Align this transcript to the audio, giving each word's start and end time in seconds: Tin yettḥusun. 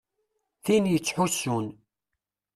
Tin 0.63 0.83
yettḥusun. 0.89 1.65